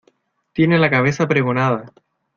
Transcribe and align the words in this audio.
tiene 0.53 0.79
la 0.79 0.89
cabeza 0.89 1.27
pregonada. 1.27 1.93